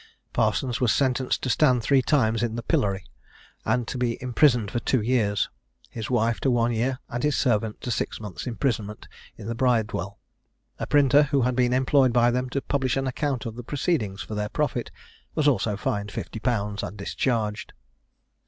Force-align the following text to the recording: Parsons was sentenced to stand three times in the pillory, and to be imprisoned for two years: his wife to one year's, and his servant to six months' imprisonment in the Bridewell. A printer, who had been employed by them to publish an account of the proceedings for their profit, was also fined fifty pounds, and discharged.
Parsons 0.33 0.81
was 0.81 0.91
sentenced 0.91 1.43
to 1.43 1.49
stand 1.51 1.83
three 1.83 2.01
times 2.01 2.41
in 2.41 2.55
the 2.55 2.63
pillory, 2.63 3.05
and 3.65 3.87
to 3.87 3.99
be 3.99 4.19
imprisoned 4.19 4.71
for 4.71 4.79
two 4.79 4.99
years: 4.99 5.47
his 5.91 6.09
wife 6.09 6.39
to 6.39 6.49
one 6.49 6.71
year's, 6.71 6.97
and 7.07 7.21
his 7.21 7.37
servant 7.37 7.79
to 7.81 7.91
six 7.91 8.19
months' 8.19 8.47
imprisonment 8.47 9.07
in 9.37 9.45
the 9.45 9.53
Bridewell. 9.53 10.17
A 10.79 10.87
printer, 10.87 11.21
who 11.29 11.43
had 11.43 11.55
been 11.55 11.71
employed 11.71 12.13
by 12.13 12.31
them 12.31 12.49
to 12.49 12.63
publish 12.63 12.97
an 12.97 13.05
account 13.05 13.45
of 13.45 13.55
the 13.55 13.63
proceedings 13.63 14.23
for 14.23 14.33
their 14.33 14.49
profit, 14.49 14.89
was 15.35 15.47
also 15.47 15.77
fined 15.77 16.11
fifty 16.11 16.39
pounds, 16.39 16.81
and 16.81 16.97
discharged. 16.97 17.73